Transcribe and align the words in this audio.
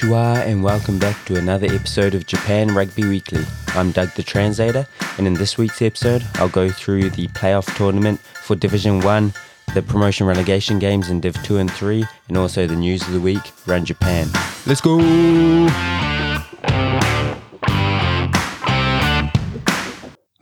Konnichiwa 0.00 0.46
and 0.46 0.62
welcome 0.62 0.98
back 0.98 1.26
to 1.26 1.36
another 1.36 1.66
episode 1.66 2.14
of 2.14 2.26
Japan 2.26 2.74
Rugby 2.74 3.04
Weekly. 3.04 3.44
I'm 3.68 3.92
Doug 3.92 4.08
the 4.14 4.22
Translator, 4.22 4.86
and 5.18 5.26
in 5.26 5.34
this 5.34 5.58
week's 5.58 5.82
episode, 5.82 6.26
I'll 6.36 6.48
go 6.48 6.70
through 6.70 7.10
the 7.10 7.28
playoff 7.28 7.76
tournament 7.76 8.18
for 8.18 8.56
Division 8.56 9.00
1, 9.00 9.34
the 9.74 9.82
promotion 9.82 10.26
relegation 10.26 10.78
games 10.78 11.10
in 11.10 11.20
Div 11.20 11.34
2 11.42 11.58
and 11.58 11.70
3, 11.70 12.06
and 12.28 12.36
also 12.38 12.66
the 12.66 12.76
news 12.76 13.02
of 13.02 13.12
the 13.12 13.20
week 13.20 13.42
around 13.68 13.86
Japan. 13.86 14.28
Let's 14.66 14.80
go! 14.80 14.96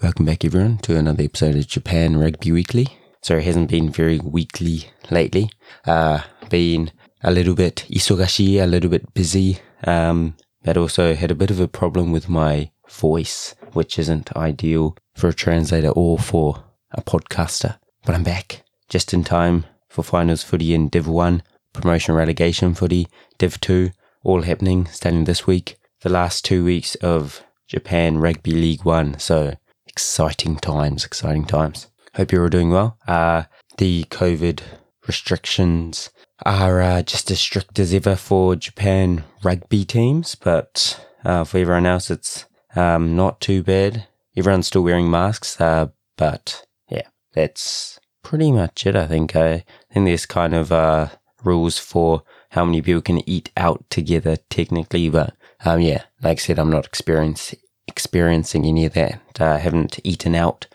Welcome 0.00 0.24
back, 0.24 0.44
everyone, 0.44 0.78
to 0.78 0.96
another 0.96 1.24
episode 1.24 1.56
of 1.56 1.66
Japan 1.66 2.16
Rugby 2.16 2.52
Weekly. 2.52 2.86
Sorry, 3.22 3.40
it 3.40 3.46
hasn't 3.46 3.70
been 3.70 3.90
very 3.90 4.20
weekly 4.20 4.90
lately. 5.10 5.50
Uh, 5.84 6.20
been 6.48 6.92
a 7.22 7.30
little 7.30 7.54
bit 7.54 7.86
isogashi, 7.90 8.62
a 8.62 8.66
little 8.66 8.90
bit 8.90 9.12
busy, 9.14 9.58
um, 9.84 10.36
but 10.62 10.76
also 10.76 11.14
had 11.14 11.30
a 11.30 11.36
bit 11.36 11.50
of 11.50 11.60
a 11.60 11.68
problem 11.68 12.12
with 12.12 12.28
my 12.28 12.70
voice, 12.88 13.54
which 13.72 13.98
isn't 13.98 14.34
ideal 14.36 14.96
for 15.14 15.28
a 15.28 15.34
translator 15.34 15.90
or 15.90 16.18
for 16.18 16.64
a 16.92 17.02
podcaster. 17.02 17.78
But 18.04 18.14
I'm 18.14 18.24
back 18.24 18.62
just 18.88 19.12
in 19.12 19.24
time 19.24 19.66
for 19.88 20.02
finals 20.02 20.42
footy 20.42 20.74
in 20.74 20.88
Div 20.88 21.06
1, 21.06 21.42
promotion 21.72 22.14
relegation 22.14 22.74
footy, 22.74 23.08
Div 23.38 23.60
2, 23.60 23.90
all 24.24 24.42
happening 24.42 24.86
starting 24.86 25.24
this 25.24 25.46
week. 25.46 25.78
The 26.00 26.08
last 26.08 26.44
two 26.44 26.64
weeks 26.64 26.94
of 26.96 27.42
Japan 27.66 28.18
Rugby 28.18 28.52
League 28.52 28.84
1. 28.84 29.18
So 29.18 29.56
exciting 29.86 30.56
times, 30.56 31.04
exciting 31.04 31.44
times. 31.44 31.88
Hope 32.14 32.32
you're 32.32 32.44
all 32.44 32.48
doing 32.48 32.70
well. 32.70 32.98
Uh, 33.06 33.44
the 33.76 34.04
COVID 34.04 34.60
restrictions 35.08 36.10
are 36.46 36.80
uh, 36.80 37.02
just 37.02 37.30
as 37.30 37.40
strict 37.40 37.78
as 37.78 37.92
ever 37.92 38.14
for 38.14 38.54
Japan 38.54 39.24
rugby 39.42 39.84
teams, 39.84 40.36
but 40.36 41.04
uh, 41.24 41.42
for 41.44 41.58
everyone 41.58 41.86
else, 41.86 42.10
it's 42.10 42.44
um, 42.76 43.16
not 43.16 43.40
too 43.40 43.62
bad. 43.62 44.06
Everyone's 44.36 44.68
still 44.68 44.84
wearing 44.84 45.10
masks, 45.10 45.60
uh, 45.60 45.88
but 46.16 46.64
yeah, 46.88 47.08
that's 47.32 47.98
pretty 48.22 48.52
much 48.52 48.86
it. 48.86 48.94
I 48.94 49.06
think. 49.06 49.34
I 49.34 49.64
think 49.92 50.06
there's 50.06 50.26
kind 50.26 50.54
of 50.54 50.70
uh, 50.70 51.08
rules 51.42 51.78
for 51.78 52.22
how 52.50 52.64
many 52.64 52.80
people 52.82 53.02
can 53.02 53.28
eat 53.28 53.50
out 53.56 53.84
together, 53.90 54.36
technically, 54.48 55.08
but 55.08 55.34
um, 55.64 55.80
yeah, 55.80 56.04
like 56.22 56.38
I 56.38 56.40
said, 56.40 56.58
I'm 56.58 56.70
not 56.70 56.86
experience, 56.86 57.54
experiencing 57.88 58.64
any 58.64 58.86
of 58.86 58.92
that. 58.92 59.20
I 59.40 59.58
haven't 59.58 59.98
eaten 60.04 60.34
out 60.34 60.66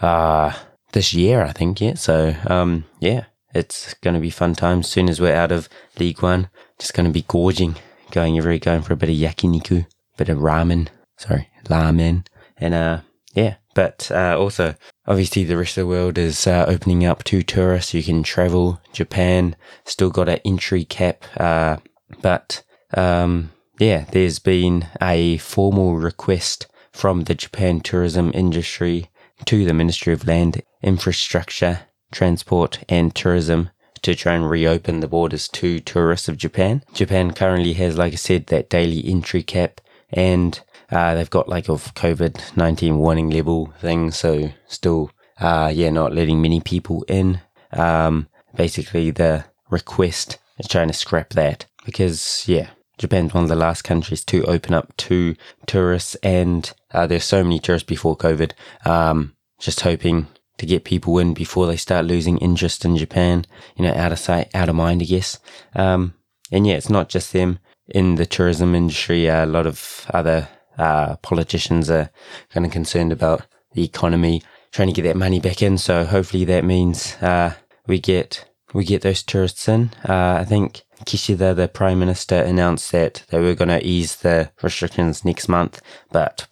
uh, 0.00 0.52
this 0.92 1.14
year, 1.14 1.42
I 1.42 1.52
think, 1.52 1.80
yet. 1.80 1.98
So 1.98 2.34
um, 2.46 2.84
yeah, 3.00 3.26
it's 3.54 3.94
going 3.94 4.14
to 4.14 4.20
be 4.20 4.30
fun 4.30 4.54
times. 4.54 4.86
Soon 4.86 5.08
as 5.08 5.20
we're 5.20 5.34
out 5.34 5.52
of 5.52 5.68
League 5.98 6.22
One, 6.22 6.48
just 6.78 6.94
going 6.94 7.06
to 7.06 7.12
be 7.12 7.24
gorging, 7.26 7.76
going 8.10 8.38
every 8.38 8.58
going 8.58 8.82
for 8.82 8.92
a 8.92 8.96
bit 8.96 9.08
of 9.08 9.16
yakiniku, 9.16 9.86
bit 10.16 10.28
of 10.28 10.38
ramen, 10.38 10.88
sorry, 11.16 11.48
ramen, 11.64 12.26
and 12.56 12.74
uh, 12.74 13.00
yeah. 13.34 13.56
But 13.74 14.10
uh, 14.10 14.36
also, 14.38 14.74
obviously, 15.06 15.44
the 15.44 15.56
rest 15.56 15.78
of 15.78 15.82
the 15.82 15.88
world 15.88 16.18
is 16.18 16.46
uh, 16.46 16.64
opening 16.66 17.04
up 17.04 17.22
to 17.24 17.42
tourists. 17.42 17.94
You 17.94 18.02
can 18.02 18.22
travel. 18.22 18.80
Japan 18.92 19.54
still 19.84 20.10
got 20.10 20.28
an 20.28 20.40
entry 20.44 20.84
cap, 20.84 21.24
uh, 21.36 21.76
but 22.20 22.62
um, 22.94 23.52
yeah, 23.78 24.04
there's 24.10 24.40
been 24.40 24.88
a 25.00 25.38
formal 25.38 25.96
request 25.96 26.66
from 26.92 27.24
the 27.24 27.34
Japan 27.34 27.80
tourism 27.80 28.32
industry 28.34 29.10
to 29.44 29.64
the 29.64 29.74
Ministry 29.74 30.12
of 30.12 30.26
Land 30.26 30.62
Infrastructure 30.82 31.80
transport, 32.10 32.84
and 32.88 33.14
tourism 33.14 33.70
to 34.02 34.14
try 34.14 34.34
and 34.34 34.48
reopen 34.48 35.00
the 35.00 35.08
borders 35.08 35.48
to 35.48 35.80
tourists 35.80 36.28
of 36.28 36.36
Japan. 36.36 36.82
Japan 36.92 37.32
currently 37.32 37.72
has, 37.74 37.98
like 37.98 38.12
I 38.12 38.16
said, 38.16 38.46
that 38.46 38.70
daily 38.70 39.04
entry 39.04 39.42
cap 39.42 39.80
and 40.10 40.60
uh, 40.90 41.14
they've 41.14 41.30
got 41.30 41.48
like 41.48 41.68
a 41.68 41.72
COVID 41.72 42.56
19 42.56 42.98
warning 42.98 43.30
level 43.30 43.74
thing. 43.80 44.10
So 44.10 44.50
still, 44.66 45.10
uh, 45.38 45.70
yeah, 45.74 45.90
not 45.90 46.14
letting 46.14 46.40
many 46.40 46.60
people 46.60 47.04
in. 47.08 47.40
Um, 47.72 48.28
basically 48.56 49.10
the 49.10 49.44
request 49.70 50.38
is 50.58 50.68
trying 50.68 50.88
to 50.88 50.94
scrap 50.94 51.30
that 51.30 51.66
because, 51.84 52.44
yeah, 52.46 52.70
Japan's 52.96 53.34
one 53.34 53.44
of 53.44 53.48
the 53.50 53.56
last 53.56 53.82
countries 53.82 54.24
to 54.24 54.44
open 54.44 54.74
up 54.74 54.96
to 54.96 55.36
tourists 55.66 56.14
and 56.16 56.72
uh, 56.92 57.06
there's 57.06 57.24
so 57.24 57.44
many 57.44 57.58
tourists 57.58 57.86
before 57.86 58.16
COVID. 58.16 58.52
Um, 58.84 59.34
just 59.58 59.80
hoping 59.80 60.28
to 60.58 60.66
get 60.66 60.84
people 60.84 61.18
in 61.18 61.34
before 61.34 61.66
they 61.66 61.76
start 61.76 62.04
losing 62.04 62.38
interest 62.38 62.84
in 62.84 62.96
Japan, 62.96 63.44
you 63.76 63.84
know, 63.84 63.94
out 63.94 64.12
of 64.12 64.18
sight, 64.18 64.50
out 64.54 64.68
of 64.68 64.74
mind, 64.74 65.02
I 65.02 65.06
guess. 65.06 65.38
Um, 65.74 66.14
and 66.52 66.66
yeah, 66.66 66.74
it's 66.74 66.90
not 66.90 67.08
just 67.08 67.32
them 67.32 67.58
in 67.88 68.16
the 68.16 68.26
tourism 68.26 68.74
industry. 68.74 69.28
Uh, 69.28 69.44
a 69.44 69.46
lot 69.46 69.66
of 69.66 70.06
other 70.12 70.48
uh, 70.76 71.16
politicians 71.16 71.90
are 71.90 72.10
kind 72.50 72.66
of 72.66 72.72
concerned 72.72 73.12
about 73.12 73.46
the 73.72 73.84
economy, 73.84 74.42
trying 74.72 74.88
to 74.88 74.94
get 74.94 75.02
that 75.02 75.16
money 75.16 75.40
back 75.40 75.62
in. 75.62 75.78
So 75.78 76.04
hopefully 76.04 76.44
that 76.46 76.64
means 76.64 77.14
uh, 77.22 77.54
we 77.86 77.98
get 77.98 78.44
we 78.74 78.84
get 78.84 79.02
those 79.02 79.22
tourists 79.22 79.66
in. 79.68 79.90
Uh, 80.06 80.38
I 80.40 80.44
think 80.44 80.82
Kishida, 81.04 81.56
the 81.56 81.68
prime 81.68 81.98
minister, 81.98 82.36
announced 82.36 82.92
that 82.92 83.24
they 83.30 83.40
were 83.40 83.54
going 83.54 83.68
to 83.68 83.84
ease 83.84 84.16
the 84.16 84.50
restrictions 84.62 85.24
next 85.24 85.48
month, 85.48 85.80
but 86.12 86.46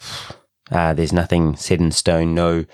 uh, 0.71 0.95
there's 0.95 1.13
nothing 1.13 1.57
set 1.57 1.81
in 1.81 1.91
stone. 1.91 2.35
No, 2.35 2.65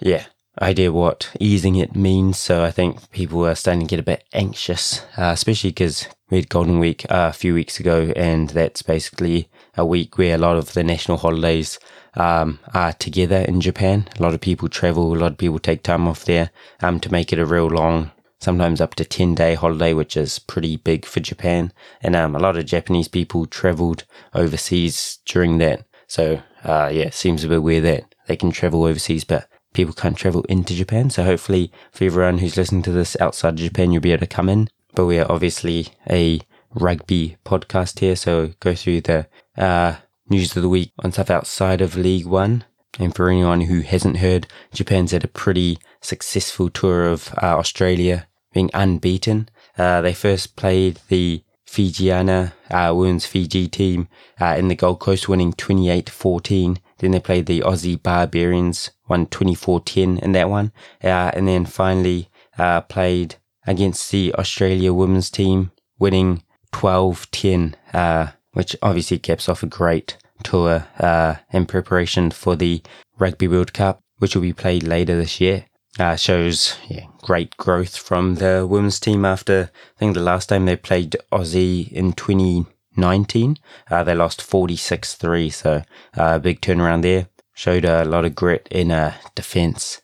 yeah, 0.00 0.24
idea 0.60 0.92
what 0.92 1.30
easing 1.40 1.76
it 1.76 1.94
means. 1.94 2.38
So 2.38 2.64
I 2.64 2.70
think 2.70 3.10
people 3.10 3.46
are 3.46 3.54
starting 3.54 3.86
to 3.86 3.90
get 3.90 4.00
a 4.00 4.04
bit 4.04 4.24
anxious, 4.32 5.00
uh, 5.16 5.30
especially 5.32 5.70
because 5.70 6.08
we 6.30 6.38
had 6.38 6.48
Golden 6.48 6.78
Week 6.78 7.04
uh, 7.10 7.28
a 7.30 7.32
few 7.32 7.54
weeks 7.54 7.80
ago, 7.80 8.12
and 8.16 8.50
that's 8.50 8.82
basically 8.82 9.48
a 9.76 9.86
week 9.86 10.18
where 10.18 10.34
a 10.34 10.38
lot 10.38 10.56
of 10.56 10.72
the 10.74 10.84
national 10.84 11.18
holidays 11.18 11.78
um, 12.14 12.58
are 12.74 12.92
together 12.92 13.38
in 13.38 13.60
Japan. 13.60 14.08
A 14.18 14.22
lot 14.22 14.34
of 14.34 14.40
people 14.40 14.68
travel, 14.68 15.14
a 15.14 15.16
lot 15.16 15.32
of 15.32 15.38
people 15.38 15.58
take 15.58 15.82
time 15.82 16.06
off 16.06 16.24
there 16.24 16.50
um, 16.80 17.00
to 17.00 17.12
make 17.12 17.32
it 17.32 17.38
a 17.38 17.46
real 17.46 17.68
long, 17.68 18.10
sometimes 18.40 18.80
up 18.80 18.94
to 18.96 19.04
10 19.04 19.34
day 19.34 19.54
holiday, 19.54 19.94
which 19.94 20.16
is 20.16 20.38
pretty 20.38 20.76
big 20.76 21.06
for 21.06 21.20
Japan. 21.20 21.72
And 22.02 22.14
um, 22.14 22.34
a 22.34 22.40
lot 22.40 22.56
of 22.56 22.66
Japanese 22.66 23.08
people 23.08 23.46
traveled 23.46 24.04
overseas 24.34 25.18
during 25.24 25.58
that. 25.58 25.84
So, 26.08 26.42
uh, 26.64 26.90
yeah, 26.92 27.10
seems 27.10 27.44
a 27.44 27.48
bit 27.48 27.62
weird 27.62 27.84
that 27.84 28.14
they 28.26 28.36
can 28.36 28.50
travel 28.50 28.84
overseas, 28.84 29.24
but 29.24 29.48
people 29.72 29.94
can't 29.94 30.16
travel 30.16 30.42
into 30.44 30.74
Japan. 30.74 31.10
So 31.10 31.24
hopefully 31.24 31.72
for 31.92 32.04
everyone 32.04 32.38
who's 32.38 32.56
listening 32.56 32.82
to 32.82 32.92
this 32.92 33.16
outside 33.20 33.54
of 33.54 33.60
Japan, 33.60 33.92
you'll 33.92 34.02
be 34.02 34.12
able 34.12 34.20
to 34.20 34.26
come 34.26 34.48
in. 34.48 34.68
But 34.94 35.06
we 35.06 35.18
are 35.18 35.30
obviously 35.30 35.88
a 36.08 36.40
rugby 36.74 37.36
podcast 37.44 38.00
here. 38.00 38.16
So 38.16 38.52
go 38.60 38.74
through 38.74 39.02
the 39.02 39.28
uh, 39.56 39.96
news 40.28 40.56
of 40.56 40.62
the 40.62 40.68
week 40.68 40.92
on 40.98 41.12
stuff 41.12 41.30
outside 41.30 41.80
of 41.80 41.96
League 41.96 42.26
One. 42.26 42.64
And 42.98 43.14
for 43.14 43.28
anyone 43.28 43.62
who 43.62 43.80
hasn't 43.82 44.18
heard, 44.18 44.46
Japan's 44.72 45.12
had 45.12 45.24
a 45.24 45.28
pretty 45.28 45.78
successful 46.00 46.68
tour 46.70 47.06
of 47.06 47.32
uh, 47.40 47.56
Australia, 47.56 48.26
being 48.52 48.70
unbeaten. 48.74 49.48
Uh, 49.76 50.00
they 50.00 50.14
first 50.14 50.56
played 50.56 50.98
the 51.08 51.44
Fijiana 51.68 52.52
uh, 52.70 52.92
Women's 52.94 53.26
Fiji 53.26 53.68
team 53.68 54.08
uh, 54.40 54.56
in 54.58 54.68
the 54.68 54.74
Gold 54.74 55.00
Coast, 55.00 55.28
winning 55.28 55.52
28 55.52 56.08
14. 56.08 56.78
Then 56.98 57.12
they 57.12 57.20
played 57.20 57.46
the 57.46 57.60
Aussie 57.60 58.02
Barbarians, 58.02 58.90
won 59.08 59.26
24-10 59.26 60.20
in 60.20 60.32
that 60.32 60.50
one. 60.50 60.72
Uh, 61.02 61.30
and 61.34 61.46
then 61.46 61.64
finally 61.64 62.28
uh, 62.58 62.80
played 62.82 63.36
against 63.66 64.10
the 64.10 64.34
Australia 64.34 64.92
women's 64.92 65.30
team, 65.30 65.70
winning 65.98 66.42
12-10, 66.72 67.74
uh, 67.92 68.28
which 68.52 68.76
obviously 68.82 69.18
caps 69.18 69.48
off 69.48 69.62
a 69.62 69.66
great 69.66 70.16
tour 70.42 70.86
uh, 70.98 71.36
in 71.52 71.66
preparation 71.66 72.30
for 72.30 72.56
the 72.56 72.82
Rugby 73.18 73.48
World 73.48 73.72
Cup, 73.72 74.00
which 74.18 74.34
will 74.34 74.42
be 74.42 74.52
played 74.52 74.82
later 74.82 75.16
this 75.16 75.40
year. 75.40 75.66
Uh, 75.98 76.14
shows 76.14 76.76
yeah, 76.88 77.06
great 77.22 77.56
growth 77.56 77.96
from 77.96 78.36
the 78.36 78.64
women's 78.68 79.00
team 79.00 79.24
after 79.24 79.70
I 79.96 79.98
think 79.98 80.14
the 80.14 80.20
last 80.20 80.48
time 80.48 80.64
they 80.64 80.76
played 80.76 81.16
Aussie 81.32 81.90
in 81.90 82.12
20- 82.12 82.66
19. 82.98 83.56
Uh, 83.90 84.04
they 84.04 84.14
lost 84.14 84.42
46 84.42 85.14
3, 85.14 85.50
so 85.50 85.82
a 86.16 86.22
uh, 86.22 86.38
big 86.38 86.60
turnaround 86.60 87.02
there. 87.02 87.28
Showed 87.54 87.84
a 87.84 88.04
lot 88.04 88.24
of 88.24 88.34
grit 88.34 88.68
in 88.70 88.92
uh, 88.92 89.14
defence. 89.34 90.00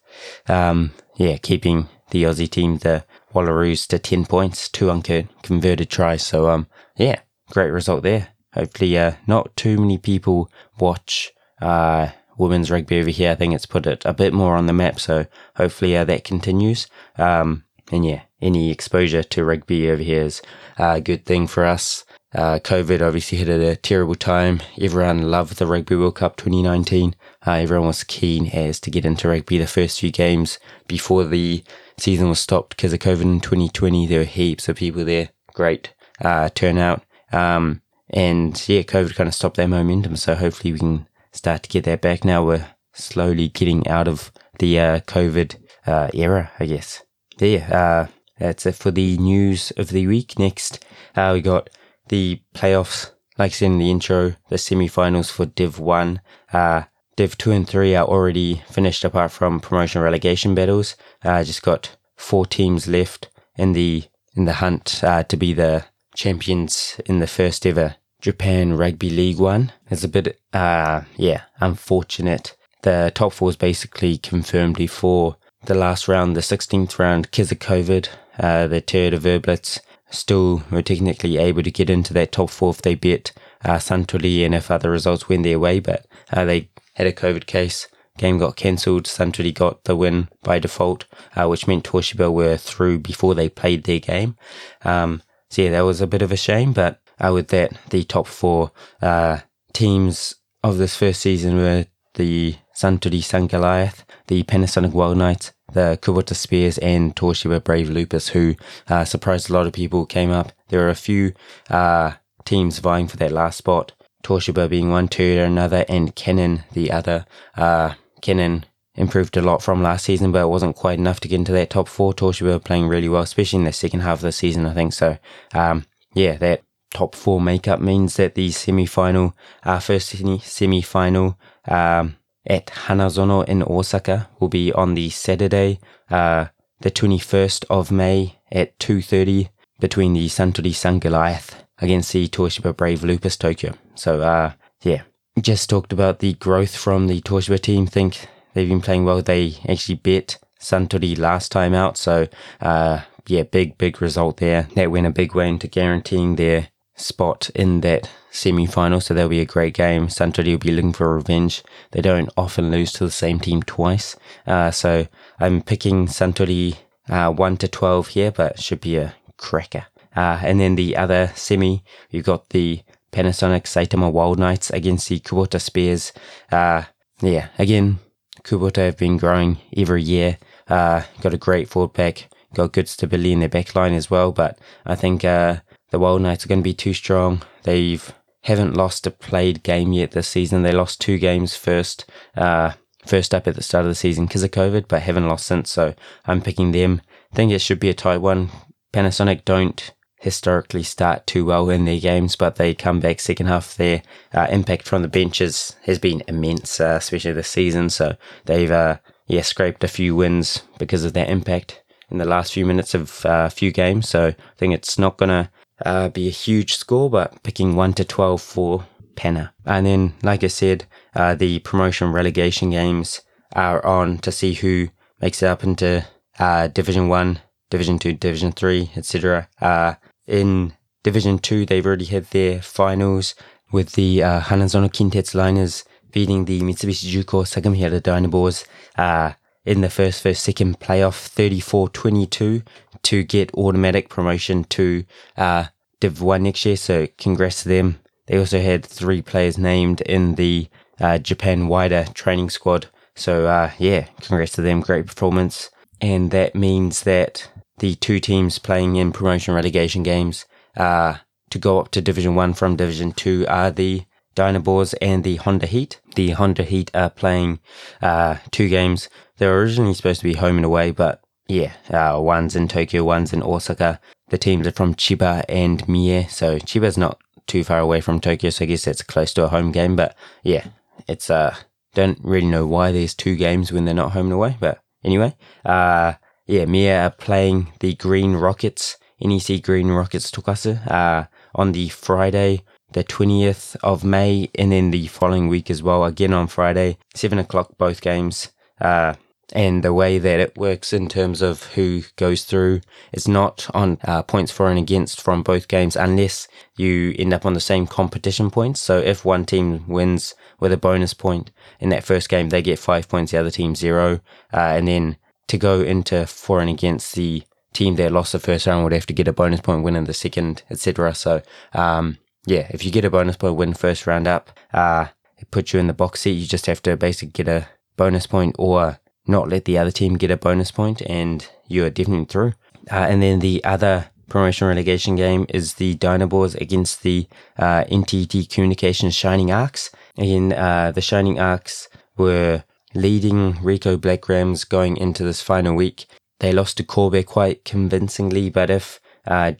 Um, 0.48 0.92
yeah, 1.16 1.36
keeping 1.36 1.88
the 2.10 2.24
Aussie 2.24 2.50
team, 2.50 2.78
the 2.78 3.04
Wallaroos, 3.32 3.86
to 3.88 3.98
10 3.98 4.26
points, 4.26 4.68
two 4.68 4.90
unconverted 4.90 5.90
tries. 5.90 6.24
So, 6.24 6.48
um, 6.48 6.66
yeah, 6.96 7.20
great 7.50 7.70
result 7.70 8.02
there. 8.02 8.28
Hopefully, 8.54 8.96
uh, 8.98 9.12
not 9.26 9.56
too 9.56 9.78
many 9.78 9.98
people 9.98 10.50
watch 10.78 11.32
uh, 11.60 12.10
women's 12.38 12.70
rugby 12.70 13.00
over 13.00 13.10
here. 13.10 13.32
I 13.32 13.34
think 13.34 13.54
it's 13.54 13.66
put 13.66 13.86
it 13.86 14.04
a 14.04 14.14
bit 14.14 14.32
more 14.32 14.56
on 14.56 14.66
the 14.66 14.72
map. 14.72 15.00
So, 15.00 15.26
hopefully, 15.56 15.96
uh, 15.96 16.04
that 16.04 16.24
continues. 16.24 16.86
Um, 17.16 17.64
and 17.90 18.04
yeah, 18.04 18.22
any 18.44 18.70
exposure 18.70 19.22
to 19.22 19.44
rugby 19.44 19.90
over 19.90 20.02
here 20.02 20.22
is 20.22 20.42
a 20.78 21.00
good 21.00 21.24
thing 21.24 21.46
for 21.46 21.64
us. 21.64 22.04
Uh, 22.34 22.58
COVID 22.58 23.00
obviously 23.00 23.38
hit 23.38 23.48
at 23.48 23.60
a 23.60 23.76
terrible 23.76 24.16
time. 24.16 24.60
Everyone 24.80 25.30
loved 25.30 25.58
the 25.58 25.66
Rugby 25.66 25.94
World 25.94 26.16
Cup 26.16 26.36
2019. 26.36 27.14
Uh, 27.46 27.52
everyone 27.52 27.86
was 27.86 28.02
keen 28.02 28.48
as 28.48 28.80
to 28.80 28.90
get 28.90 29.04
into 29.04 29.28
rugby 29.28 29.58
the 29.58 29.68
first 29.68 30.00
few 30.00 30.10
games 30.10 30.58
before 30.88 31.24
the 31.24 31.62
season 31.96 32.28
was 32.28 32.40
stopped 32.40 32.76
because 32.76 32.92
of 32.92 32.98
COVID 32.98 33.22
in 33.22 33.40
2020. 33.40 34.06
There 34.06 34.18
were 34.18 34.24
heaps 34.24 34.68
of 34.68 34.76
people 34.76 35.04
there. 35.04 35.28
Great 35.54 35.94
uh, 36.20 36.48
turnout. 36.54 37.04
Um, 37.32 37.82
and 38.10 38.68
yeah, 38.68 38.82
COVID 38.82 39.14
kind 39.14 39.28
of 39.28 39.34
stopped 39.34 39.56
that 39.56 39.68
momentum. 39.68 40.16
So 40.16 40.34
hopefully 40.34 40.72
we 40.72 40.80
can 40.80 41.06
start 41.30 41.62
to 41.62 41.70
get 41.70 41.84
that 41.84 42.00
back. 42.00 42.24
Now 42.24 42.44
we're 42.44 42.66
slowly 42.92 43.48
getting 43.48 43.86
out 43.86 44.08
of 44.08 44.32
the 44.58 44.80
uh, 44.80 45.00
COVID 45.00 45.56
uh, 45.86 46.10
era, 46.12 46.50
I 46.58 46.66
guess. 46.66 47.02
Yeah, 47.38 47.68
uh, 47.68 48.06
that's 48.38 48.66
it 48.66 48.74
for 48.74 48.90
the 48.90 49.16
news 49.18 49.72
of 49.76 49.88
the 49.88 50.06
week. 50.06 50.38
Next, 50.38 50.84
uh, 51.16 51.30
we 51.34 51.40
got 51.40 51.70
the 52.08 52.40
playoffs. 52.54 53.10
Like 53.38 53.52
I 53.52 53.54
said 53.54 53.66
in 53.66 53.78
the 53.78 53.90
intro, 53.90 54.34
the 54.48 54.58
semi-finals 54.58 55.30
for 55.30 55.46
Div 55.46 55.78
1. 55.78 56.20
Uh, 56.52 56.82
Div 57.16 57.38
2 57.38 57.52
and 57.52 57.68
3 57.68 57.94
are 57.96 58.06
already 58.06 58.62
finished 58.68 59.04
apart 59.04 59.30
from 59.30 59.60
promotion 59.60 60.02
relegation 60.02 60.54
battles. 60.54 60.96
Uh, 61.22 61.42
just 61.44 61.62
got 61.62 61.96
four 62.16 62.46
teams 62.46 62.88
left 62.88 63.28
in 63.56 63.72
the 63.72 64.04
in 64.36 64.46
the 64.46 64.54
hunt 64.54 65.02
uh, 65.04 65.22
to 65.22 65.36
be 65.36 65.52
the 65.52 65.84
champions 66.16 67.00
in 67.06 67.20
the 67.20 67.26
first 67.26 67.64
ever 67.64 67.96
Japan 68.20 68.76
Rugby 68.76 69.10
League 69.10 69.38
One. 69.38 69.72
It's 69.90 70.02
a 70.02 70.08
bit, 70.08 70.40
uh, 70.52 71.02
yeah, 71.16 71.42
unfortunate. 71.60 72.56
The 72.82 73.12
top 73.14 73.32
four 73.34 73.50
is 73.50 73.56
basically 73.56 74.18
confirmed 74.18 74.76
before 74.76 75.36
the 75.66 75.74
last 75.74 76.08
round, 76.08 76.34
the 76.34 76.40
16th 76.40 76.98
round, 76.98 77.24
because 77.24 77.52
of 77.52 77.58
COVID. 77.58 78.08
Uh, 78.38 78.66
the 78.66 78.80
Toyota 78.80 79.18
Verblitz 79.18 79.80
still 80.10 80.62
were 80.70 80.82
technically 80.82 81.38
able 81.38 81.62
to 81.62 81.70
get 81.70 81.90
into 81.90 82.12
that 82.14 82.32
top 82.32 82.50
four 82.50 82.70
if 82.70 82.82
they 82.82 82.94
beat 82.94 83.32
uh, 83.64 83.80
and 83.88 84.54
if 84.54 84.70
other 84.70 84.90
results 84.90 85.28
went 85.28 85.42
their 85.42 85.58
way, 85.58 85.80
but 85.80 86.06
uh, 86.32 86.44
they 86.44 86.70
had 86.94 87.06
a 87.06 87.12
COVID 87.12 87.46
case. 87.46 87.88
Game 88.16 88.38
got 88.38 88.54
cancelled. 88.54 89.04
Suntory 89.04 89.52
got 89.52 89.84
the 89.84 89.96
win 89.96 90.28
by 90.42 90.60
default, 90.60 91.04
uh, 91.34 91.48
which 91.48 91.66
meant 91.66 91.84
Toshiba 91.84 92.32
were 92.32 92.56
through 92.56 93.00
before 93.00 93.34
they 93.34 93.48
played 93.48 93.84
their 93.84 93.98
game. 93.98 94.36
Um, 94.84 95.22
so 95.50 95.62
yeah, 95.62 95.70
that 95.70 95.80
was 95.80 96.00
a 96.00 96.06
bit 96.06 96.22
of 96.22 96.30
a 96.30 96.36
shame, 96.36 96.72
but 96.72 97.00
uh, 97.18 97.32
with 97.32 97.48
that, 97.48 97.72
the 97.90 98.04
top 98.04 98.28
four 98.28 98.70
uh, 99.02 99.38
teams 99.72 100.36
of 100.62 100.78
this 100.78 100.96
first 100.96 101.20
season 101.20 101.56
were 101.56 101.86
the 102.14 102.56
Suntory 102.76 103.22
St. 103.22 103.50
Goliath, 103.50 104.04
the 104.26 104.42
Panasonic 104.44 104.92
Wild 104.92 105.16
Knights, 105.16 105.52
the 105.72 105.98
Kubota 106.02 106.34
Spears, 106.34 106.78
and 106.78 107.14
Toshiba 107.14 107.62
Brave 107.62 107.88
Lupus, 107.88 108.28
who 108.28 108.54
uh, 108.88 109.04
surprised 109.04 109.50
a 109.50 109.52
lot 109.52 109.66
of 109.66 109.72
people, 109.72 110.06
came 110.06 110.30
up. 110.30 110.52
There 110.68 110.80
were 110.80 110.88
a 110.88 110.94
few 110.94 111.32
uh, 111.70 112.12
teams 112.44 112.78
vying 112.78 113.08
for 113.08 113.16
that 113.18 113.32
last 113.32 113.58
spot. 113.58 113.92
Toshiba 114.22 114.68
being 114.68 114.90
one, 114.90 115.08
Toyota 115.08 115.46
another, 115.46 115.84
and 115.88 116.14
Canon 116.14 116.64
the 116.72 116.90
other. 116.90 117.26
Uh, 117.56 117.94
Canon 118.22 118.64
improved 118.96 119.36
a 119.36 119.42
lot 119.42 119.62
from 119.62 119.82
last 119.82 120.04
season, 120.04 120.32
but 120.32 120.42
it 120.42 120.48
wasn't 120.48 120.76
quite 120.76 120.98
enough 120.98 121.20
to 121.20 121.28
get 121.28 121.36
into 121.36 121.52
that 121.52 121.70
top 121.70 121.88
four. 121.88 122.12
Toshiba 122.14 122.64
playing 122.64 122.88
really 122.88 123.08
well, 123.08 123.22
especially 123.22 123.58
in 123.58 123.64
the 123.64 123.72
second 123.72 124.00
half 124.00 124.18
of 124.18 124.22
the 124.22 124.32
season, 124.32 124.66
I 124.66 124.74
think. 124.74 124.92
So, 124.92 125.18
um, 125.52 125.84
yeah, 126.14 126.36
that 126.36 126.62
top 126.92 127.14
four 127.14 127.40
makeup 127.40 127.80
means 127.80 128.16
that 128.16 128.34
the 128.34 128.50
semi-final, 128.50 129.36
our 129.64 129.80
first 129.80 130.08
semi-final, 130.08 131.38
um, 131.66 132.16
at 132.46 132.66
Hanazono 132.66 133.44
in 133.46 133.62
Osaka 133.62 134.28
will 134.38 134.48
be 134.48 134.72
on 134.72 134.94
the 134.94 135.10
Saturday, 135.10 135.78
uh, 136.10 136.46
the 136.80 136.90
21st 136.90 137.64
of 137.70 137.90
May 137.90 138.38
at 138.52 138.78
2.30 138.78 139.48
between 139.80 140.12
the 140.12 140.28
Suntory 140.28 140.74
St. 140.74 141.02
Goliath 141.02 141.64
against 141.78 142.12
the 142.12 142.28
Toshiba 142.28 142.76
Brave 142.76 143.02
Lupus 143.02 143.36
Tokyo. 143.36 143.74
So, 143.94 144.20
uh, 144.22 144.52
yeah, 144.82 145.02
just 145.40 145.68
talked 145.68 145.92
about 145.92 146.18
the 146.18 146.34
growth 146.34 146.76
from 146.76 147.06
the 147.06 147.20
Toshiba 147.20 147.60
team. 147.60 147.86
Think 147.86 148.26
they've 148.52 148.68
been 148.68 148.80
playing 148.80 149.04
well. 149.04 149.22
They 149.22 149.56
actually 149.68 149.96
beat 149.96 150.38
Suntory 150.60 151.18
last 151.18 151.50
time 151.50 151.74
out. 151.74 151.96
So, 151.96 152.28
uh, 152.60 153.00
yeah, 153.26 153.42
big, 153.42 153.78
big 153.78 154.00
result 154.00 154.36
there. 154.36 154.68
That 154.74 154.90
went 154.90 155.06
a 155.06 155.10
big 155.10 155.34
way 155.34 155.48
into 155.48 155.66
guaranteeing 155.66 156.36
their 156.36 156.68
spot 156.96 157.50
in 157.54 157.80
that 157.80 158.10
semi 158.30 158.66
final. 158.66 159.00
So 159.00 159.14
that'll 159.14 159.28
be 159.28 159.40
a 159.40 159.46
great 159.46 159.74
game. 159.74 160.08
Suntory 160.08 160.52
will 160.52 160.58
be 160.58 160.72
looking 160.72 160.92
for 160.92 161.16
revenge. 161.16 161.62
They 161.92 162.00
don't 162.00 162.30
often 162.36 162.70
lose 162.70 162.92
to 162.94 163.04
the 163.04 163.10
same 163.10 163.40
team 163.40 163.62
twice. 163.62 164.16
Uh, 164.46 164.70
so 164.70 165.06
I'm 165.38 165.62
picking 165.62 166.06
Suntory 166.06 166.76
uh, 167.08 167.32
1 167.32 167.56
to 167.58 167.68
12 167.68 168.08
here, 168.08 168.30
but 168.30 168.60
should 168.60 168.80
be 168.80 168.96
a 168.96 169.14
cracker. 169.36 169.86
Uh, 170.16 170.40
and 170.42 170.60
then 170.60 170.76
the 170.76 170.96
other 170.96 171.32
semi, 171.34 171.82
you've 172.10 172.24
got 172.24 172.50
the 172.50 172.82
Panasonic 173.12 173.64
Saitama 173.64 174.10
Wild 174.10 174.38
Knights 174.38 174.70
against 174.70 175.08
the 175.08 175.20
Kubota 175.20 175.60
Spears. 175.60 176.12
Uh, 176.50 176.84
yeah, 177.20 177.48
again, 177.58 177.98
Kubota 178.42 178.78
have 178.78 178.96
been 178.96 179.16
growing 179.16 179.58
every 179.76 180.02
year. 180.02 180.38
Uh, 180.68 181.02
got 181.20 181.34
a 181.34 181.38
great 181.38 181.68
forward 181.68 181.94
pack, 181.94 182.28
got 182.54 182.72
good 182.72 182.88
stability 182.88 183.32
in 183.32 183.40
their 183.40 183.48
back 183.48 183.74
line 183.74 183.92
as 183.92 184.10
well. 184.10 184.32
But 184.32 184.58
I 184.86 184.94
think 184.94 185.24
uh, 185.24 185.60
the 185.94 186.00
Wild 186.00 186.22
Knights 186.22 186.44
are 186.44 186.48
going 186.48 186.58
to 186.58 186.64
be 186.64 186.74
too 186.74 186.92
strong. 186.92 187.40
They've 187.62 188.12
haven't 188.40 188.74
lost 188.74 189.06
a 189.06 189.12
played 189.12 189.62
game 189.62 189.92
yet 189.92 190.10
this 190.10 190.26
season. 190.26 190.62
They 190.62 190.72
lost 190.72 191.00
two 191.00 191.18
games 191.18 191.54
first, 191.54 192.04
uh, 192.36 192.72
first 193.06 193.32
up 193.32 193.46
at 193.46 193.54
the 193.54 193.62
start 193.62 193.84
of 193.84 193.90
the 193.92 193.94
season 193.94 194.26
because 194.26 194.42
of 194.42 194.50
COVID, 194.50 194.88
but 194.88 195.02
haven't 195.02 195.28
lost 195.28 195.46
since. 195.46 195.70
So 195.70 195.94
I'm 196.26 196.42
picking 196.42 196.72
them. 196.72 197.00
I 197.32 197.36
think 197.36 197.52
it 197.52 197.60
should 197.60 197.78
be 197.78 197.90
a 197.90 197.94
tight 197.94 198.16
one. 198.16 198.50
Panasonic 198.92 199.44
don't 199.44 199.92
historically 200.18 200.82
start 200.82 201.28
too 201.28 201.44
well 201.44 201.70
in 201.70 201.84
their 201.84 202.00
games, 202.00 202.34
but 202.34 202.56
they 202.56 202.74
come 202.74 202.98
back 202.98 203.20
second 203.20 203.46
half. 203.46 203.76
Their 203.76 204.02
uh, 204.34 204.48
impact 204.50 204.88
from 204.88 205.02
the 205.02 205.08
benches 205.08 205.76
has 205.84 206.00
been 206.00 206.24
immense, 206.26 206.80
uh, 206.80 206.96
especially 206.98 207.34
this 207.34 207.46
season. 207.46 207.88
So 207.88 208.16
they've 208.46 208.68
uh, 208.68 208.98
yeah 209.28 209.42
scraped 209.42 209.84
a 209.84 209.88
few 209.88 210.16
wins 210.16 210.64
because 210.76 211.04
of 211.04 211.12
that 211.12 211.30
impact 211.30 211.84
in 212.10 212.18
the 212.18 212.24
last 212.24 212.52
few 212.52 212.66
minutes 212.66 212.94
of 212.94 213.24
uh, 213.24 213.44
a 213.46 213.50
few 213.50 213.70
games. 213.70 214.08
So 214.08 214.26
I 214.26 214.36
think 214.56 214.74
it's 214.74 214.98
not 214.98 215.18
gonna 215.18 215.52
uh, 215.84 216.08
be 216.08 216.28
a 216.28 216.32
huge 216.32 216.76
score, 216.76 217.10
but 217.10 217.42
picking 217.42 217.76
1 217.76 217.94
to 217.94 218.04
12 218.04 218.40
for 218.40 218.86
Penner. 219.14 219.50
And 219.64 219.86
then, 219.86 220.14
like 220.22 220.44
I 220.44 220.48
said, 220.48 220.86
uh, 221.14 221.34
the 221.34 221.60
promotion 221.60 222.12
relegation 222.12 222.70
games 222.70 223.22
are 223.52 223.84
on 223.84 224.18
to 224.18 224.32
see 224.32 224.54
who 224.54 224.88
makes 225.20 225.42
it 225.42 225.46
up 225.46 225.64
into 225.64 226.04
uh, 226.38 226.68
Division 226.68 227.08
1, 227.08 227.40
Division 227.70 227.98
2, 227.98 228.14
Division 228.14 228.52
3, 228.52 228.90
etc. 228.96 229.48
Uh, 229.60 229.94
in 230.26 230.72
Division 231.02 231.38
2, 231.38 231.66
they've 231.66 231.86
already 231.86 232.06
had 232.06 232.24
their 232.26 232.60
finals 232.60 233.34
with 233.72 233.92
the 233.92 234.22
uh, 234.22 234.40
Hanazono 234.40 234.88
Kintetsu 234.88 235.34
Liners 235.34 235.84
beating 236.12 236.44
the 236.44 236.60
Mitsubishi 236.60 237.10
Juko 237.10 237.44
Sagamihara 237.44 238.00
Dynaboars 238.00 238.66
uh, 238.96 239.32
in 239.64 239.80
the 239.80 239.90
first 239.90 240.22
first 240.22 240.44
second 240.44 240.78
playoff 240.78 241.28
34-22 241.34 242.62
to 243.04 243.22
get 243.22 243.54
automatic 243.54 244.08
promotion 244.08 244.64
to 244.64 245.04
uh, 245.36 245.66
Div 246.00 246.20
1 246.20 246.42
next 246.42 246.64
year. 246.64 246.76
So 246.76 247.06
congrats 247.18 247.62
to 247.62 247.68
them. 247.68 248.00
They 248.26 248.38
also 248.38 248.60
had 248.60 248.84
three 248.84 249.22
players 249.22 249.58
named 249.58 250.00
in 250.02 250.34
the 250.34 250.68
uh, 251.00 251.18
Japan 251.18 251.68
wider 251.68 252.06
training 252.14 252.50
squad. 252.50 252.86
So 253.14 253.46
uh, 253.46 253.70
yeah, 253.78 254.06
congrats 254.20 254.52
to 254.52 254.62
them. 254.62 254.80
Great 254.80 255.06
performance. 255.06 255.70
And 256.00 256.30
that 256.30 256.54
means 256.54 257.02
that 257.04 257.48
the 257.78 257.94
two 257.94 258.20
teams 258.20 258.58
playing 258.58 258.96
in 258.96 259.12
promotion 259.12 259.54
relegation 259.54 260.02
games 260.02 260.44
uh, 260.76 261.16
to 261.50 261.58
go 261.58 261.80
up 261.80 261.90
to 261.92 262.00
Division 262.00 262.34
1 262.34 262.54
from 262.54 262.76
Division 262.76 263.12
2 263.12 263.46
are 263.48 263.70
the 263.70 264.04
Dynaboars 264.34 264.94
and 265.00 265.22
the 265.22 265.36
Honda 265.36 265.66
Heat. 265.66 266.00
The 266.16 266.30
Honda 266.30 266.64
Heat 266.64 266.90
are 266.94 267.10
playing 267.10 267.60
uh, 268.02 268.38
two 268.50 268.68
games. 268.68 269.08
They 269.38 269.46
were 269.46 269.60
originally 269.60 269.94
supposed 269.94 270.20
to 270.20 270.24
be 270.24 270.34
home 270.34 270.56
and 270.56 270.64
away, 270.64 270.90
but 270.90 271.23
yeah, 271.48 271.72
uh, 271.90 272.18
one's 272.20 272.56
in 272.56 272.68
Tokyo, 272.68 273.04
one's 273.04 273.32
in 273.32 273.42
Osaka. 273.42 274.00
The 274.28 274.38
teams 274.38 274.66
are 274.66 274.72
from 274.72 274.94
Chiba 274.94 275.44
and 275.48 275.86
Mie, 275.86 276.26
so 276.28 276.58
Chiba's 276.58 276.96
not 276.96 277.20
too 277.46 277.62
far 277.62 277.78
away 277.78 278.00
from 278.00 278.20
Tokyo, 278.20 278.50
so 278.50 278.64
I 278.64 278.68
guess 278.68 278.84
that's 278.84 279.02
close 279.02 279.34
to 279.34 279.44
a 279.44 279.48
home 279.48 279.70
game. 279.70 279.96
But 279.96 280.16
yeah, 280.42 280.66
it's 281.06 281.28
uh, 281.28 281.54
don't 281.94 282.18
really 282.22 282.46
know 282.46 282.66
why 282.66 282.92
there's 282.92 283.14
two 283.14 283.36
games 283.36 283.72
when 283.72 283.84
they're 283.84 283.94
not 283.94 284.12
home 284.12 284.26
and 284.26 284.34
away. 284.34 284.56
But 284.58 284.80
anyway, 285.04 285.36
uh, 285.64 286.14
yeah, 286.46 286.64
Mie 286.64 286.90
are 286.90 287.10
playing 287.10 287.72
the 287.80 287.94
Green 287.94 288.34
Rockets, 288.34 288.96
NEC 289.20 289.62
Green 289.62 289.88
Rockets 289.88 290.30
Tokatsu, 290.30 290.90
uh, 290.90 291.26
on 291.54 291.72
the 291.72 291.88
Friday, 291.90 292.62
the 292.92 293.04
20th 293.04 293.76
of 293.82 294.04
May, 294.04 294.50
and 294.54 294.72
then 294.72 294.90
the 294.90 295.06
following 295.08 295.48
week 295.48 295.70
as 295.70 295.82
well, 295.82 296.04
again 296.04 296.32
on 296.32 296.46
Friday, 296.46 296.98
7 297.14 297.38
o'clock, 297.38 297.76
both 297.78 298.00
games. 298.00 298.50
Uh, 298.80 299.14
and 299.52 299.82
the 299.82 299.92
way 299.92 300.18
that 300.18 300.40
it 300.40 300.56
works 300.56 300.92
in 300.92 301.08
terms 301.08 301.42
of 301.42 301.64
who 301.74 302.02
goes 302.16 302.44
through, 302.44 302.80
it's 303.12 303.28
not 303.28 303.68
on 303.74 303.98
uh, 304.04 304.22
points 304.22 304.50
for 304.50 304.70
and 304.70 304.78
against 304.78 305.20
from 305.20 305.42
both 305.42 305.68
games 305.68 305.96
unless 305.96 306.48
you 306.76 307.14
end 307.18 307.32
up 307.32 307.44
on 307.44 307.54
the 307.54 307.60
same 307.60 307.86
competition 307.86 308.50
points. 308.50 308.80
So 308.80 308.98
if 308.98 309.24
one 309.24 309.44
team 309.44 309.86
wins 309.86 310.34
with 310.60 310.72
a 310.72 310.76
bonus 310.76 311.14
point 311.14 311.50
in 311.80 311.90
that 311.90 312.04
first 312.04 312.28
game, 312.28 312.48
they 312.48 312.62
get 312.62 312.78
five 312.78 313.08
points, 313.08 313.32
the 313.32 313.38
other 313.38 313.50
team 313.50 313.74
zero. 313.74 314.20
Uh, 314.52 314.74
and 314.76 314.88
then 314.88 315.16
to 315.48 315.58
go 315.58 315.80
into 315.80 316.26
for 316.26 316.60
and 316.60 316.70
against 316.70 317.14
the 317.14 317.42
team 317.72 317.96
that 317.96 318.12
lost 318.12 318.32
the 318.32 318.38
first 318.38 318.66
round 318.66 318.84
would 318.84 318.92
have 318.92 319.06
to 319.06 319.12
get 319.12 319.28
a 319.28 319.32
bonus 319.32 319.60
point 319.60 319.84
win 319.84 319.96
in 319.96 320.04
the 320.04 320.14
second, 320.14 320.62
etc. 320.70 321.14
So, 321.14 321.42
um, 321.72 322.18
yeah, 322.46 322.68
if 322.70 322.84
you 322.84 322.90
get 322.90 323.04
a 323.04 323.10
bonus 323.10 323.36
point 323.36 323.56
win 323.56 323.74
first 323.74 324.06
round 324.06 324.26
up, 324.26 324.58
uh, 324.72 325.08
it 325.36 325.50
puts 325.50 325.72
you 325.72 325.80
in 325.80 325.86
the 325.86 325.92
box 325.92 326.20
seat. 326.22 326.32
You 326.32 326.46
just 326.46 326.66
have 326.66 326.80
to 326.82 326.96
basically 326.96 327.32
get 327.32 327.48
a 327.48 327.68
bonus 327.96 328.26
point 328.26 328.56
or 328.58 328.98
not 329.26 329.48
let 329.48 329.64
the 329.64 329.78
other 329.78 329.90
team 329.90 330.16
get 330.16 330.30
a 330.30 330.36
bonus 330.36 330.70
point 330.70 331.00
and 331.02 331.48
you 331.66 331.84
are 331.84 331.90
definitely 331.90 332.26
through. 332.26 332.52
Uh, 332.90 332.96
and 332.96 333.22
then 333.22 333.38
the 333.38 333.64
other 333.64 334.10
promotion 334.28 334.68
relegation 334.68 335.16
game 335.16 335.46
is 335.48 335.74
the 335.74 335.94
Dynaboars 335.96 336.60
against 336.60 337.02
the 337.02 337.26
uh, 337.58 337.84
NTT 337.84 338.48
Communications 338.50 339.14
Shining 339.14 339.50
Arcs. 339.50 339.90
Again, 340.18 340.52
uh, 340.52 340.92
the 340.92 341.00
Shining 341.00 341.38
Arcs 341.38 341.88
were 342.16 342.64
leading 342.94 343.54
Ricoh 343.54 344.00
Black 344.00 344.28
Rams 344.28 344.64
going 344.64 344.96
into 344.96 345.24
this 345.24 345.40
final 345.40 345.74
week. 345.74 346.06
They 346.40 346.52
lost 346.52 346.76
to 346.76 346.84
Kobe 346.84 347.22
quite 347.22 347.64
convincingly, 347.64 348.50
but 348.50 348.70
if 348.70 349.00
uh, 349.26 349.52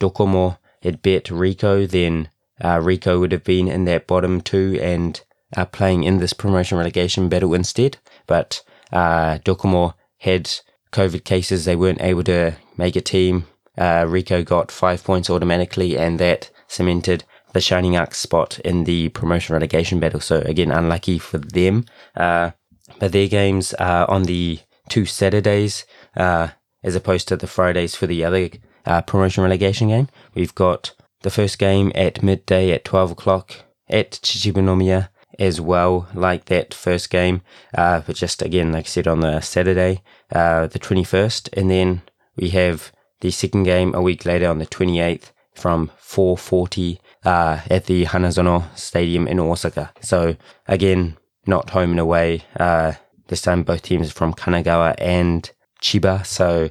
had 0.83 1.03
bet 1.03 1.25
Ricoh, 1.25 1.89
then 1.89 2.29
uh, 2.61 2.79
Ricoh 2.79 3.19
would 3.19 3.33
have 3.33 3.45
been 3.45 3.69
in 3.69 3.85
that 3.87 4.07
bottom 4.07 4.41
two 4.41 4.79
and 4.83 5.21
uh, 5.57 5.65
playing 5.65 6.05
in 6.05 6.19
this 6.19 6.33
promotion 6.33 6.79
relegation 6.79 7.29
battle 7.29 7.55
instead. 7.55 7.99
But 8.27 8.63
uh, 8.95 9.39
Docomo 9.45 9.95
had 10.19 10.51
COVID 10.93 11.25
cases, 11.25 11.65
they 11.65 11.77
weren't 11.77 12.01
able 12.01 12.25
to 12.25 12.55
make 12.79 12.97
a 12.97 13.01
team. 13.01 13.47
Uh, 13.77 14.05
Ricoh 14.05 14.45
got 14.45 14.71
five 14.71 15.03
points 15.03 15.29
automatically, 15.29 15.99
and 15.99 16.19
that 16.21 16.51
cemented 16.69 17.25
the 17.53 17.61
Shining 17.61 17.97
Arc 17.97 18.15
spot 18.15 18.59
in 18.61 18.85
the 18.85 19.09
promotion 19.11 19.53
relegation 19.53 20.01
battle. 20.01 20.21
So 20.21 20.41
again, 20.41 20.71
unlucky 20.71 21.19
for 21.19 21.39
them. 21.39 21.85
Uh, 22.17 22.53
but 22.99 23.13
their 23.13 23.29
games 23.29 23.75
are 23.75 24.09
on 24.09 24.25
the 24.25 24.61
two 24.89 25.05
Saturdays, 25.05 25.85
uh, 26.17 26.49
as 26.83 26.95
opposed 26.95 27.29
to 27.29 27.37
the 27.37 27.47
Fridays 27.47 27.95
for 27.97 28.07
the 28.07 28.25
other 28.25 28.51
uh, 28.87 29.03
promotion 29.03 29.43
relegation 29.43 29.89
game. 29.89 30.09
We've 30.35 30.55
got 30.55 30.95
the 31.23 31.31
first 31.31 31.59
game 31.59 31.91
at 31.95 32.23
midday 32.23 32.71
at 32.73 32.85
12 32.85 33.13
o'clock 33.13 33.65
at 33.89 34.13
Chichibunomiya 34.13 35.09
as 35.39 35.61
well, 35.61 36.09
like 36.15 36.47
that 36.47 36.75
first 36.75 37.11
game, 37.11 37.43
uh, 37.77 38.01
but 38.01 38.17
just 38.17 38.43
again, 38.43 38.73
like 38.73 38.87
I 38.87 38.89
said, 38.89 39.09
on 39.09 39.21
the 39.21 39.41
Saturday, 39.41 40.03
uh, 40.33 40.67
the 40.67 40.79
21st. 40.79 41.51
And 41.53 41.71
then 41.71 42.03
we 42.37 42.51
have 42.51 42.93
the 43.21 43.31
second 43.31 43.65
game 43.65 43.95
a 43.95 44.03
week 44.03 44.25
later 44.25 44.49
on 44.49 44.59
the 44.59 44.67
28th 44.67 45.33
from 45.55 45.91
4.40 46.01 46.99
uh, 47.25 47.61
at 47.71 47.87
the 47.87 48.05
Hanazono 48.05 48.65
Stadium 48.77 49.27
in 49.27 49.41
Osaka. 49.41 49.93
So 50.01 50.37
again, 50.67 51.17
not 51.47 51.71
home 51.71 51.93
and 51.93 52.01
away. 52.01 52.43
Uh, 52.59 52.93
this 53.29 53.43
time 53.43 53.63
both 53.63 53.83
teams 53.83 54.11
are 54.11 54.15
from 54.15 54.35
Kanagawa 54.35 54.95
and 54.99 55.51
Chiba. 55.81 56.27
So 56.27 56.71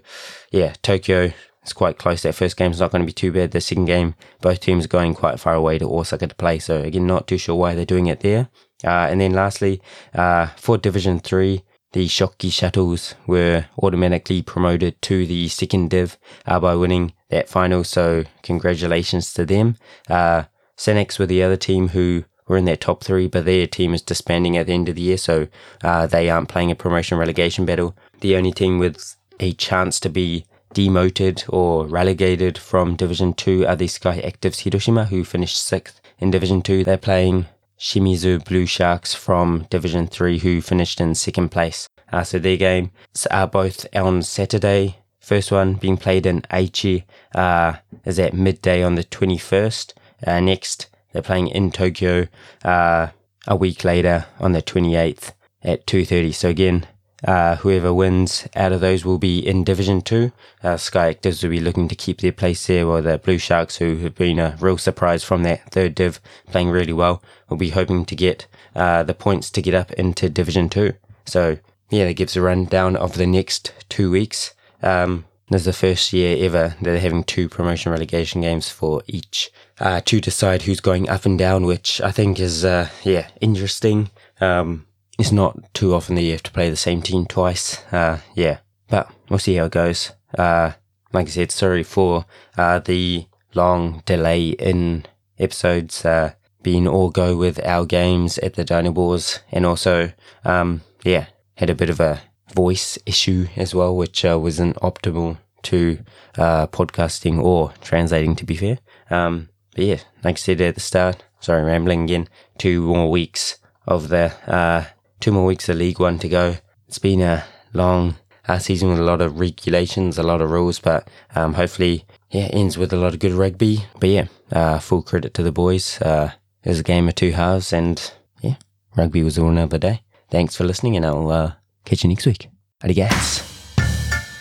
yeah, 0.52 0.74
Tokyo 0.82 1.32
is 1.66 1.74
quite 1.74 1.98
close. 1.98 2.22
That 2.22 2.36
first 2.36 2.58
game 2.58 2.72
is 2.72 2.80
not 2.80 2.92
going 2.92 3.02
to 3.02 3.06
be 3.06 3.14
too 3.14 3.32
bad. 3.32 3.52
The 3.52 3.62
second 3.62 3.86
game, 3.86 4.16
both 4.42 4.60
teams 4.60 4.86
are 4.86 4.90
going 4.90 5.16
quite 5.16 5.40
far 5.40 5.54
away 5.54 5.78
to 5.80 5.86
Osaka 5.86 6.28
to 6.28 6.36
play. 6.36 6.60
So 6.60 6.82
again, 6.82 7.08
not 7.08 7.28
too 7.28 7.38
sure 7.38 7.56
why 7.56 7.76
they're 7.76 7.86
doing 7.86 8.08
it 8.08 8.22
there. 8.22 8.50
Uh, 8.84 9.08
and 9.10 9.22
then 9.22 9.34
lastly, 9.34 9.82
uh, 10.14 10.48
for 10.58 10.78
Division 10.78 11.20
3, 11.20 11.64
the 11.94 12.08
Shokki 12.08 12.52
Shuttles 12.52 13.16
were 13.28 13.66
automatically 13.82 14.42
promoted 14.42 15.02
to 15.04 15.26
the 15.26 15.48
second 15.48 15.92
div 15.92 16.18
uh, 16.46 16.60
by 16.60 16.76
winning 16.76 17.14
that 17.30 17.48
final. 17.48 17.84
So 17.84 18.26
congratulations 18.42 19.34
to 19.34 19.46
them. 19.46 19.78
Uh, 20.10 20.44
Senex 20.78 21.20
were 21.20 21.28
the 21.28 21.44
other 21.44 21.56
team 21.56 21.90
who 21.90 22.26
were 22.48 22.58
in 22.58 22.66
that 22.66 22.82
top 22.82 23.04
three, 23.04 23.28
but 23.28 23.46
their 23.46 23.68
team 23.68 23.94
is 23.94 24.02
disbanding 24.02 24.58
at 24.58 24.68
the 24.68 24.74
end 24.74 24.90
of 24.90 24.96
the 24.96 25.02
year, 25.02 25.18
so 25.18 25.48
uh, 25.84 26.08
they 26.08 26.30
aren't 26.30 26.50
playing 26.50 26.72
a 26.72 26.76
promotion 26.76 27.18
relegation 27.18 27.66
battle. 27.66 27.96
The 28.20 28.36
only 28.36 28.52
team 28.52 28.80
with 28.80 29.16
a 29.40 29.54
chance 29.54 30.00
to 30.02 30.10
be 30.10 30.46
demoted 30.74 31.44
or 31.48 31.86
relegated 31.86 32.58
from 32.58 32.96
Division 32.96 33.34
2 33.34 33.66
are 33.68 33.76
the 33.76 33.88
Sky 33.88 34.22
Actives 34.22 34.62
Hiroshima, 34.62 35.06
who 35.06 35.24
finished 35.24 35.64
sixth 35.64 36.02
in 36.20 36.32
Division 36.32 36.62
2. 36.62 36.84
They're 36.84 36.98
playing 36.98 37.46
Shimizu 37.80 38.44
Blue 38.46 38.66
Sharks 38.66 39.14
from 39.14 39.68
Division 39.70 40.08
3, 40.08 40.40
who 40.40 40.62
finished 40.62 41.00
in 41.02 41.16
second 41.16 41.50
place. 41.50 41.88
Uh, 42.12 42.24
so 42.24 42.40
their 42.40 42.58
games 42.58 42.92
are 43.32 43.48
both 43.48 43.86
on 43.96 44.22
Saturday. 44.22 44.98
First 45.20 45.52
one 45.52 45.76
being 45.76 45.98
played 45.98 46.26
in 46.26 46.42
Aichi 46.44 47.04
uh, 47.34 47.78
is 48.06 48.20
at 48.20 48.34
midday 48.34 48.84
on 48.84 48.96
the 48.96 49.04
21st. 49.04 49.94
Uh, 50.26 50.40
next, 50.40 50.88
they're 51.12 51.22
playing 51.22 51.48
in 51.48 51.72
Tokyo 51.72 52.28
uh, 52.64 53.08
a 53.48 53.56
week 53.56 53.84
later 53.84 54.26
on 54.40 54.52
the 54.52 54.62
28th 54.62 55.32
at 55.64 55.86
2.30. 55.88 56.34
So 56.34 56.50
again, 56.50 56.88
uh, 57.24 57.56
whoever 57.58 57.94
wins 57.94 58.48
out 58.56 58.72
of 58.72 58.82
those 58.82 59.06
will 59.06 59.18
be 59.18 59.40
in 59.40 59.64
Division 59.64 60.02
2. 60.02 60.32
Uh, 60.64 60.78
Sky 60.78 61.14
Actives 61.14 61.44
will 61.44 61.50
be 61.50 61.60
looking 61.60 61.88
to 61.88 61.96
keep 61.96 62.22
their 62.22 62.32
place 62.32 62.66
there, 62.68 62.88
while 62.88 63.02
the 63.02 63.18
Blue 63.18 63.38
Sharks, 63.38 63.78
who 63.78 63.98
have 63.98 64.16
been 64.16 64.40
a 64.40 64.58
real 64.60 64.78
surprise 64.78 65.24
from 65.24 65.44
that 65.44 65.72
third 65.72 65.96
div, 65.96 66.20
playing 66.48 66.70
really 66.70 66.94
well, 66.94 67.24
will 67.50 67.58
be 67.58 67.70
hoping 67.70 68.06
to 68.06 68.16
get 68.16 68.48
uh, 68.76 69.04
the 69.04 69.14
points 69.14 69.50
to 69.52 69.62
get 69.62 69.74
up 69.74 69.92
into 69.94 70.30
Division 70.30 70.70
2. 70.70 70.94
So, 71.26 71.58
yeah, 71.90 72.06
that 72.06 72.14
gives 72.14 72.36
a 72.36 72.42
rundown 72.42 72.96
of 72.96 73.16
the 73.16 73.28
next 73.28 73.72
two 73.90 74.12
weeks. 74.12 74.54
Um, 74.82 75.26
this 75.50 75.62
is 75.62 75.66
the 75.66 75.74
first 75.74 76.14
year 76.14 76.44
ever 76.46 76.70
that 76.70 76.84
they're 76.84 77.00
having 77.00 77.24
two 77.24 77.48
promotion 77.48 77.92
relegation 77.92 78.42
games 78.42 78.70
for 78.70 79.04
each 79.08 79.52
uh, 79.80 80.02
to 80.06 80.20
decide 80.20 80.64
who's 80.64 80.80
going 80.80 81.08
up 81.10 81.26
and 81.26 81.38
down, 81.38 81.66
which 81.66 82.02
I 82.02 82.12
think 82.12 82.40
is, 82.40 82.66
uh, 82.66 82.90
yeah, 83.04 83.28
interesting. 83.40 84.10
Um, 84.42 84.88
it's 85.20 85.32
not 85.32 85.74
too 85.74 85.94
often 85.94 86.16
that 86.16 86.24
you 86.24 86.32
have 86.32 86.44
to 86.44 86.52
play 86.52 86.70
the 86.70 86.76
same 86.76 87.02
team 87.02 87.26
twice. 87.26 87.84
Uh, 87.92 88.20
yeah, 88.36 88.60
but 88.90 89.12
we'll 89.30 89.40
see 89.40 89.56
how 89.56 89.66
it 89.66 89.72
goes. 89.72 90.12
Uh, 90.38 90.72
like 91.12 91.28
I 91.28 91.30
said, 91.30 91.52
sorry 91.52 91.84
for 91.84 92.26
uh, 92.58 92.80
the 92.80 93.28
long 93.54 94.02
delay 94.06 94.50
in 94.50 95.06
episodes 95.38 96.04
uh, 96.06 96.34
being 96.64 96.88
all 96.88 97.10
go 97.10 97.36
with 97.36 97.64
our 97.66 97.86
games 97.86 98.38
at 98.40 98.56
the 98.56 98.66
Dynaboars, 98.66 99.40
and 99.52 99.66
also, 99.66 100.12
um, 100.44 100.82
yeah, 101.04 101.28
had 101.56 101.70
a 101.70 101.76
bit 101.76 101.90
of 101.90 102.00
a 102.00 102.22
voice 102.56 102.98
issue 103.06 103.48
as 103.56 103.76
well, 103.76 103.96
which 103.96 104.26
uh, 104.26 104.40
wasn't 104.40 104.76
optimal 104.78 105.38
to 105.64 106.00
uh, 106.38 106.68
podcasting 106.68 107.42
or 107.42 107.74
translating, 107.82 108.36
to 108.36 108.46
be 108.46 108.56
fair. 108.56 108.80
Um, 109.10 109.50
but 109.76 109.86
yeah, 109.86 110.00
like 110.24 110.38
I 110.38 110.40
said 110.40 110.62
at 110.62 110.76
the 110.76 110.82
start, 110.82 111.24
sorry, 111.40 111.64
rambling 111.64 112.04
again, 112.04 112.28
two 112.58 112.82
more 112.82 113.12
weeks 113.12 113.60
of 113.86 114.10
the 114.10 114.34
uh, 114.48 114.86
two 115.24 115.32
more 115.32 115.46
weeks 115.46 115.70
of 115.70 115.78
League 115.78 116.02
One 116.02 116.20
to 116.20 116.28
go. 116.28 116.58
It's 116.86 117.00
been 117.00 117.22
a 117.22 117.46
long 117.72 118.16
uh, 118.46 118.60
season 118.60 118.90
with 118.90 119.00
a 119.00 119.04
lot 119.04 119.22
of 119.22 119.40
regulations, 119.40 120.18
a 120.18 120.24
lot 120.24 120.42
of 120.42 120.52
rules, 120.52 120.80
but 120.80 121.08
um, 121.34 121.54
hopefully, 121.54 122.06
yeah, 122.30 122.50
ends 122.52 122.78
with 122.78 122.92
a 122.92 122.98
lot 122.98 123.14
of 123.14 123.20
good 123.20 123.32
rugby. 123.32 123.86
But 124.02 124.10
yeah, 124.10 124.26
uh, 124.52 124.80
full 124.80 125.02
credit 125.02 125.34
to 125.36 125.44
the 125.44 125.54
boys. 125.54 126.02
Uh, 126.02 126.32
it 126.66 126.68
was 126.68 126.82
a 126.82 126.84
game 126.84 127.08
of 127.08 127.16
two 127.16 127.32
halves, 127.32 127.72
and 127.72 128.12
yeah, 128.42 128.56
rugby 128.98 129.24
was 129.24 129.40
all 129.40 129.48
another 129.48 129.78
day. 129.78 130.02
Thanks 130.30 130.58
for 130.58 130.66
listening, 130.66 130.98
and 130.98 131.06
I'll 131.06 131.32
uh, 131.32 131.54
catch 131.86 132.04
you 132.04 132.10
next 132.10 132.26
week. 132.26 132.50
Adigas. 132.84 133.40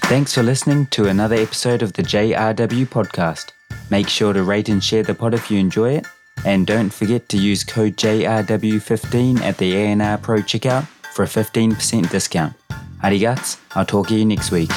Thanks 0.09 0.35
for 0.35 0.43
listening 0.43 0.87
to 0.87 1.07
another 1.07 1.37
episode 1.37 1.83
of 1.83 1.93
the 1.93 2.03
JRW 2.03 2.87
podcast. 2.87 3.53
Make 3.89 4.09
sure 4.09 4.33
to 4.33 4.43
rate 4.43 4.69
and 4.69 4.83
share 4.83 5.05
the 5.05 5.15
pod 5.15 5.33
if 5.33 5.49
you 5.49 5.61
enjoy 5.61 5.93
it 5.93 6.07
and 6.45 6.67
don't 6.67 6.93
forget 6.93 7.29
to 7.31 7.37
use 7.37 7.65
code 7.65 7.97
JRW15 7.97 9.41
at 9.41 9.59
the 9.59 9.73
ANR 9.73 10.21
Pro 10.21 10.39
checkout 10.39 10.87
for 11.15 11.23
a 11.23 11.27
15% 11.27 12.11
discount. 12.11 12.55
Arigats, 13.03 13.59
I'll 13.75 13.85
talk 13.85 14.09
to 14.09 14.15
you 14.15 14.25
next 14.25 14.51
week. 14.51 14.71